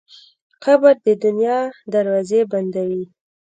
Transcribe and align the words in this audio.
قبر 0.63 0.95
د 1.05 1.07
دنیا 1.23 1.59
دروازې 1.93 2.41
بندوي. 2.51 3.03